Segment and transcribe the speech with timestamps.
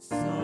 [0.00, 0.37] So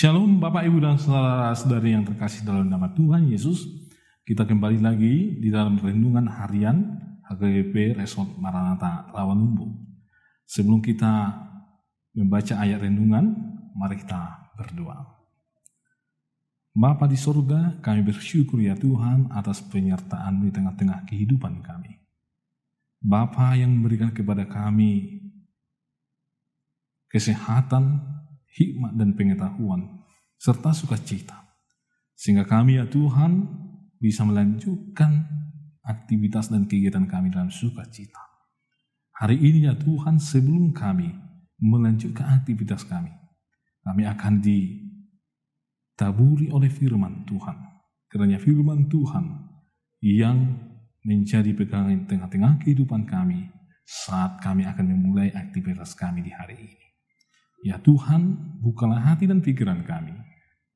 [0.00, 3.68] Shalom Bapak Ibu dan saudara-saudari yang terkasih dalam nama Tuhan Yesus.
[4.24, 6.96] Kita kembali lagi di dalam renungan harian
[7.28, 9.68] HGP Resort Maranatha Rawalumbu.
[10.48, 11.36] Sebelum kita
[12.16, 13.28] membaca ayat renungan,
[13.76, 15.04] mari kita berdoa.
[16.72, 22.00] Bapa di sorga, kami bersyukur ya Tuhan atas penyertaan di tengah-tengah kehidupan kami.
[23.04, 25.20] Bapa yang memberikan kepada kami
[27.12, 28.09] kesehatan,
[28.54, 30.02] hikmat dan pengetahuan,
[30.40, 31.36] serta sukacita.
[32.16, 33.48] Sehingga kami ya Tuhan
[34.00, 35.28] bisa melanjutkan
[35.84, 38.20] aktivitas dan kegiatan kami dalam sukacita.
[39.20, 41.12] Hari ini ya Tuhan sebelum kami
[41.60, 43.12] melanjutkan aktivitas kami,
[43.84, 44.88] kami akan ditaburi
[46.48, 47.68] oleh firman Tuhan.
[48.10, 49.50] Kerana firman Tuhan
[50.02, 50.56] yang
[51.04, 53.52] menjadi pegangan tengah-tengah kehidupan kami
[53.84, 56.89] saat kami akan memulai aktivitas kami di hari ini.
[57.60, 60.16] Ya Tuhan, bukalah hati dan pikiran kami,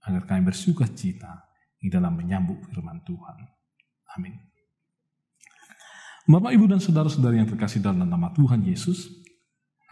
[0.04, 1.48] agar kami bersuka cita
[1.80, 3.36] di dalam menyambut firman Tuhan.
[4.16, 4.36] Amin.
[6.28, 9.08] Bapak, Ibu, dan Saudara-saudara yang terkasih dalam nama Tuhan Yesus,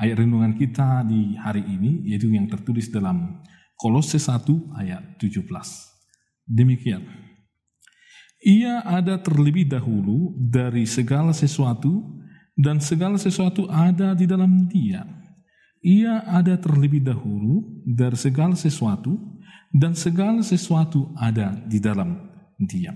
[0.00, 3.40] ayat renungan kita di hari ini, yaitu yang tertulis dalam
[3.76, 5.48] Kolose 1 ayat 17.
[6.44, 7.08] Demikian.
[8.44, 12.20] Ia ada terlebih dahulu dari segala sesuatu,
[12.52, 15.21] dan segala sesuatu ada di dalam dia
[15.82, 19.18] ia ada terlebih dahulu dari segala sesuatu,
[19.74, 22.30] dan segala sesuatu ada di dalam
[22.62, 22.94] Dia.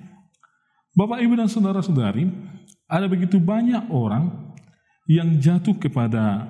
[0.95, 2.31] Bapak, ibu, dan saudara-saudari,
[2.87, 4.55] ada begitu banyak orang
[5.11, 6.47] yang jatuh kepada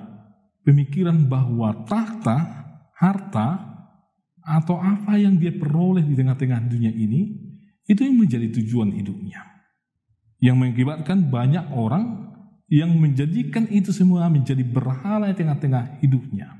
[0.61, 2.37] pemikiran bahwa tahta,
[2.93, 3.47] harta,
[4.47, 7.35] atau apa yang dia peroleh di tengah-tengah dunia ini,
[7.87, 9.43] itu yang menjadi tujuan hidupnya.
[10.39, 12.26] Yang mengakibatkan banyak orang
[12.67, 16.51] yang menjadikan itu semua menjadi berhala di tengah-tengah hidupnya.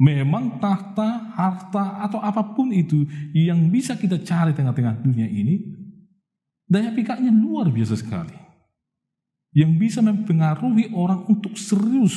[0.00, 3.04] Memang tahta, harta, atau apa pun itu
[3.36, 5.60] yang bisa kita cari tengah-tengah dunia ini,
[6.64, 8.32] daya pikatnya luar biasa sekali.
[9.52, 12.16] Yang bisa mempengaruhi orang untuk serius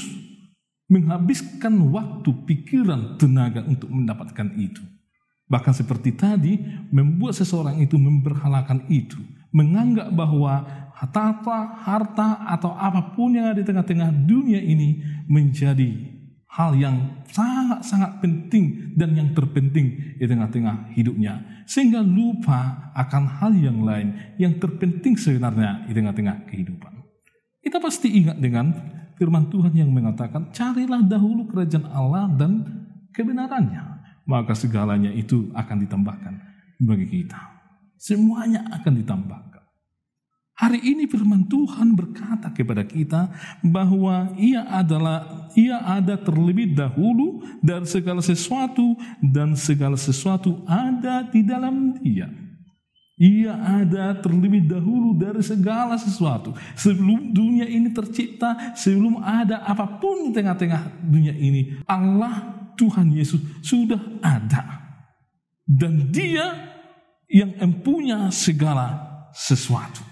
[0.88, 4.84] menghabiskan waktu, pikiran, tenaga untuk mendapatkan itu.
[5.50, 6.56] Bahkan seperti tadi,
[6.94, 9.20] membuat seseorang itu memberhalakan itu,
[9.54, 10.66] menganggap bahwa
[10.98, 16.14] harta, harta atau apa pun yang ada di tengah-tengah dunia ini menjadi
[16.54, 21.66] hal yang sangat-sangat penting dan yang terpenting di tengah-tengah hidupnya.
[21.66, 26.94] Sehingga lupa akan hal yang lain yang terpenting sebenarnya di tengah-tengah kehidupan.
[27.64, 28.70] Kita pasti ingat dengan
[29.18, 32.62] firman Tuhan yang mengatakan, carilah dahulu kerajaan Allah dan
[33.16, 34.04] kebenarannya.
[34.24, 36.34] Maka segalanya itu akan ditambahkan
[36.80, 37.53] bagi kita.
[38.04, 39.64] Semuanya akan ditambahkan.
[40.60, 43.32] Hari ini firman Tuhan berkata kepada kita
[43.64, 51.48] bahwa ia adalah ia ada terlebih dahulu dari segala sesuatu dan segala sesuatu ada di
[51.48, 52.28] dalam dia.
[53.24, 56.52] Ia ada terlebih dahulu dari segala sesuatu.
[56.76, 63.40] Sebelum dunia ini tercipta, sebelum ada apa pun di tengah-tengah dunia ini, Allah Tuhan Yesus
[63.64, 64.84] sudah ada.
[65.64, 66.74] Dan dia
[67.34, 69.02] yang mempunyai segala
[69.34, 70.06] sesuatu.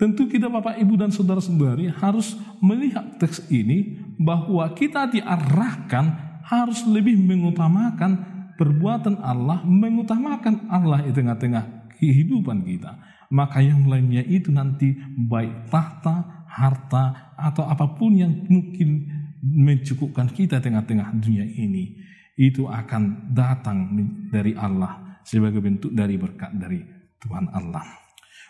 [0.00, 2.32] Tentu kita Bapak Ibu dan Saudara-saudari harus
[2.64, 6.06] melihat teks ini bahwa kita diarahkan
[6.48, 8.24] harus lebih mengutamakan
[8.56, 12.96] perbuatan Allah, mengutamakan Allah di tengah-tengah kehidupan kita.
[13.28, 14.96] Maka yang lainnya itu nanti
[15.28, 19.04] baik tahta, harta, atau apa pun yang mungkin
[19.44, 22.00] mencukupkan kita tengah-tengah dunia ini.
[22.38, 23.98] Itu akan datang
[24.30, 26.80] dari Allah sebagai bentuk dari berkat dari
[27.20, 27.84] Tuhan Allah.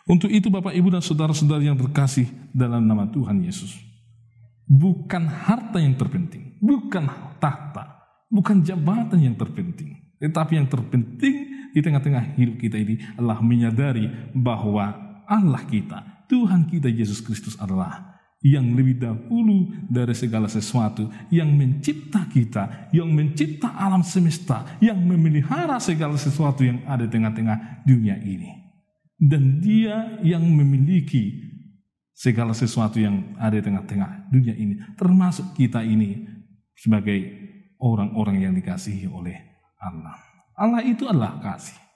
[0.06, 3.75] Untuk itu Bapak Ibu dan saudara-saudara yang terkasih dalam nama Tuhan Yesus.
[4.64, 7.10] Bukan harta yang terpenting, bukan
[7.42, 9.98] tahta, bukan jabatan yang terpenting.
[10.22, 11.34] Tetapi yang terpenting
[11.75, 14.96] di tengah-tengah hidup kita ini adalah menyadari bahwa
[15.28, 22.23] Allah kita, Tuhan kita Yesus Kristus adalah yang lebih dahulu dari segala sesuatu, yang mencipta
[22.31, 28.55] kita, yang mencipta alam semesta, yang memelihara segala sesuatu yang ada di tengah-tengah dunia ini.
[29.19, 31.35] Dan dia yang memiliki
[32.14, 36.23] segala sesuatu yang ada di tengah-tengah dunia ini, termasuk kita ini
[36.79, 37.19] sebagai
[37.82, 39.35] orang-orang yang dikasihi oleh
[39.82, 40.14] Allah.
[40.55, 41.88] Allah itu adalah kasih.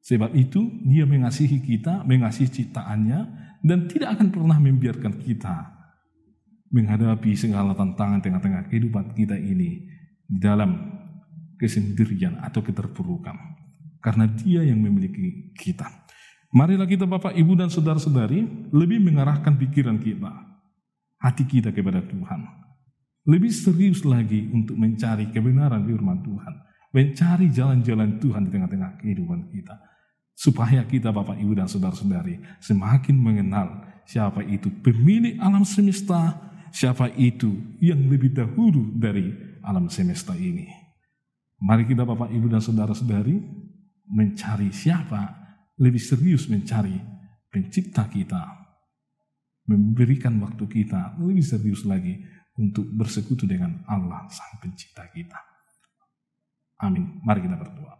[0.00, 3.20] Sebab itu dia mengasihi kita, mengasihi ciptaannya,
[3.60, 5.80] dan tidak akan pernah membiarkan kita
[6.70, 9.90] menghadapi segala tantangan tengah-tengah kehidupan kita ini
[10.24, 11.00] di dalam
[11.58, 13.36] kesendirian atau keterpurukan.
[14.00, 15.84] Karena dia yang memiliki kita.
[16.50, 20.32] Marilah kita Bapak, Ibu, dan Saudara-saudari lebih mengarahkan pikiran kita,
[21.20, 22.40] hati kita kepada Tuhan.
[23.28, 26.54] Lebih serius lagi untuk mencari kebenaran firman Tuhan.
[26.90, 29.78] Mencari jalan-jalan Tuhan di tengah-tengah kehidupan kita
[30.40, 36.34] supaya kita Bapak Ibu dan Saudara-saudari semakin mengenal siapa itu pemilik alam semesta,
[36.72, 40.66] siapa itu yang lebih dahulu dari alam semesta ini.
[41.60, 43.36] Mari kita Bapak Ibu dan Saudara-saudari
[44.08, 45.36] mencari siapa,
[45.76, 46.96] lebih serius mencari
[47.52, 48.40] pencipta kita,
[49.68, 52.16] memberikan waktu kita lebih serius lagi
[52.56, 55.49] untuk bersekutu dengan Allah sang pencipta kita.
[56.80, 57.20] Amin.
[57.20, 57.94] Mari kita berdoa.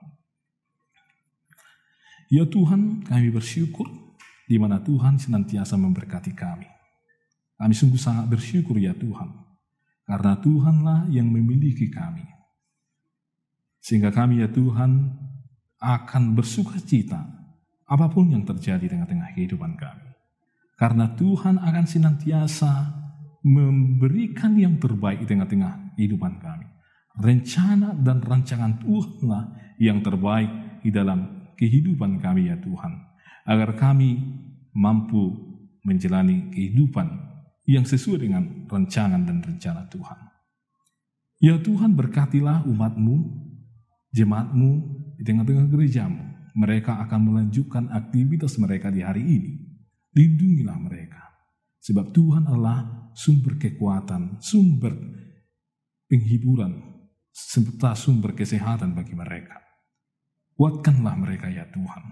[2.30, 3.90] Ya Tuhan, kami bersyukur
[4.46, 6.66] di mana Tuhan senantiasa memberkati kami.
[7.58, 9.28] Kami sungguh sangat bersyukur ya Tuhan,
[10.08, 12.24] karena Tuhanlah yang memiliki kami.
[13.82, 15.10] Sehingga kami ya Tuhan
[15.82, 17.18] akan bersuka cita
[17.90, 20.06] apa pun yang terjadi di tengah-tengah kehidupan kami.
[20.78, 22.72] Karena Tuhan akan senantiasa
[23.42, 26.69] memberikan yang terbaik di tengah-tengah kehidupan kami.
[27.18, 32.92] Rencana dan rancangan Tuhanlah yang terbaik di dalam kehidupan kami ya Tuhan,
[33.44, 34.16] agar kami
[34.72, 35.34] mampu
[35.84, 37.08] menjalani kehidupan
[37.66, 40.18] yang sesuai dengan rancangan dan rencana Tuhan.
[41.40, 43.16] Ya Tuhan berkatilah umatmu,
[44.12, 44.70] jemaatmu
[45.16, 46.20] di tengah-tengah gerejamu.
[46.52, 49.52] Mereka akan melanjutkan aktivitas mereka di hari ini.
[50.12, 51.22] Lindungilah mereka.
[51.80, 54.92] Sebab Tuhan adalah sumber kekuatan, sumber
[56.10, 56.99] penghiburan,
[57.30, 59.58] serta sumber kesehatan bagi mereka.
[60.54, 62.02] Kuatkanlah mereka ya Tuhan,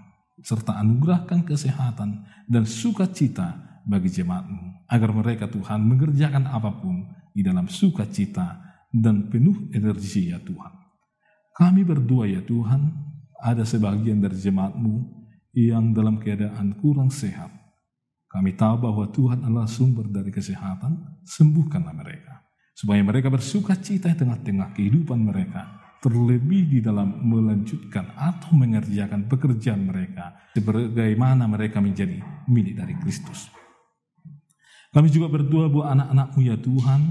[0.41, 7.69] serta anugerahkan kesehatan dan sukacita bagi jemaatmu, agar mereka Tuhan mengerjakan apa pun di dalam
[7.69, 8.57] sukacita
[8.89, 10.73] dan penuh energi ya Tuhan.
[11.53, 12.89] Kami berdoa ya Tuhan,
[13.39, 14.95] ada sebagian dari jemaatmu
[15.53, 17.51] yang dalam keadaan kurang sehat.
[18.29, 22.48] Kami tahu bahwa Tuhan adalah sumber dari kesehatan, sembuhkanlah mereka.
[22.79, 25.67] Supaya mereka bersuka cita di tengah-tengah kehidupan mereka
[25.99, 33.51] terlebih di dalam melanjutkan atau mengerjakan pekerjaan mereka sebagaimana mereka menjadi milik dari Kristus.
[34.95, 37.01] Kami juga berdoa buat anak-anakmu ya Tuhan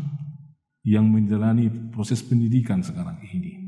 [0.89, 3.61] yang menjalani proses pendidikan sekarang ini.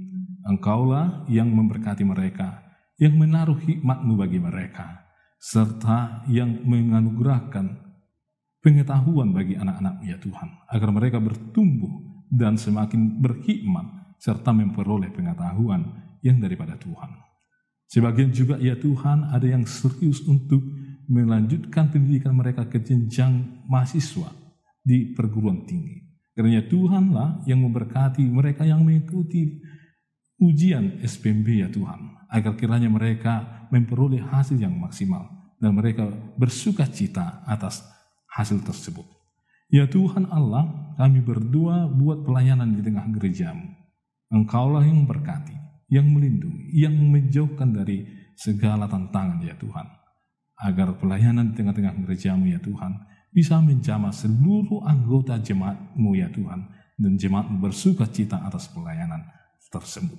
[0.48, 2.64] Engkaulah yang memberkati mereka,
[2.96, 5.04] yang menaruh hikmatmu bagi mereka,
[5.36, 7.89] serta yang menganugerahkan
[8.60, 16.38] pengetahuan bagi anak-anakmu ya Tuhan, agar mereka bertumbuh dan semakin berhikmat serta memperoleh pengetahuan yang
[16.38, 17.10] daripada Tuhan.
[17.90, 20.62] Sebagian juga ya Tuhan ada yang serius untuk
[21.10, 24.30] melanjutkan pendidikan mereka ke jenjang mahasiswa
[24.78, 26.06] di perguruan tinggi.
[26.30, 29.58] Karena Tuhanlah yang memberkati mereka yang mengikuti
[30.38, 32.30] ujian SPMB ya Tuhan.
[32.30, 35.26] Agar kiranya mereka memperoleh hasil yang maksimal
[35.58, 36.06] dan mereka
[36.38, 37.82] bersuka cita atas
[38.34, 39.06] hasil tersebut.
[39.70, 43.70] Ya Tuhan Allah, kami berdoa buat pelayanan di tengah gerejamu.
[44.30, 45.54] Engkaulah yang memberkati,
[45.90, 49.86] yang melindungi, yang menjauhkan dari segala tantangan ya Tuhan.
[50.60, 52.98] Agar pelayanan di tengah-tengah gerejamu ya Tuhan
[53.30, 56.66] bisa menjamah seluruh anggota jemaatmu ya Tuhan
[56.98, 59.22] dan jemaatmu bersuka cita atas pelayanan
[59.70, 60.18] tersebut.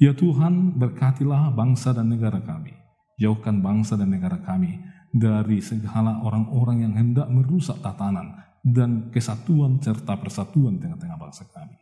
[0.00, 2.72] Ya Tuhan berkatilah bangsa dan negara kami.
[3.18, 4.78] Jauhkan bangsa dan negara kami
[5.12, 11.76] dari segala orang-orang yang hendak merusak tatanan dan kesatuan serta persatuan tengah-tengah bangsa kami.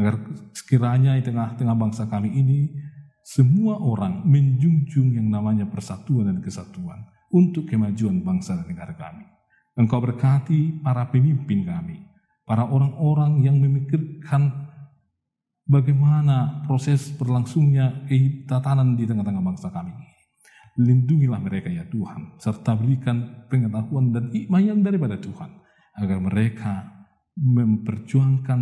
[0.00, 0.14] Agar
[0.56, 2.72] sekiranya di tengah-tengah bangsa kami ini,
[3.20, 9.28] semua orang menjunjung yang namanya persatuan dan kesatuan untuk kemajuan bangsa dan negara kami.
[9.76, 12.00] Engkau berkati para pemimpin kami,
[12.48, 14.72] para orang-orang yang memikirkan
[15.68, 19.94] bagaimana proses berlangsungnya ketatanan di tengah-tengah bangsa kami.
[20.78, 25.50] Lindungilah mereka ya Tuhan, serta berikan pengetahuan dan hikmah yang daripada Tuhan,
[25.98, 26.86] agar mereka
[27.34, 28.60] memperjuangkan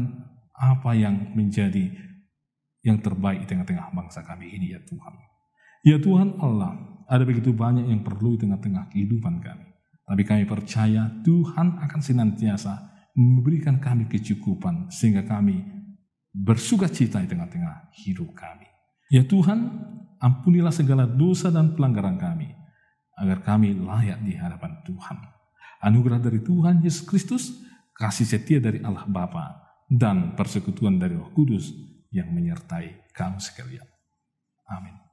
[0.59, 1.93] apa yang menjadi
[2.83, 5.15] yang terbaik di tengah-tengah bangsa kami ini ya Tuhan.
[5.87, 6.75] Ya Tuhan Allah,
[7.07, 9.67] ada begitu banyak yang perlu di tengah-tengah kehidupan kami.
[10.09, 12.73] Tapi kami percaya Tuhan akan senantiasa
[13.13, 15.61] memberikan kami kecukupan sehingga kami
[16.33, 18.78] bersuka cita di tengah-tengah hidup kami.
[19.09, 19.89] Ya Tuhan,
[20.21, 22.53] ampunilah segala dosa dan pelanggaran kami,
[23.17, 25.17] agar kami layak di hadapan Tuhan.
[25.81, 27.45] Anugerah dari Tuhan Yesus Kristus,
[27.97, 31.73] kasih setia dari Allah Bapa, dan persekutuan dari Roh Kudus
[32.13, 33.89] yang menyertai kamu sekalian.
[34.69, 35.08] Amin.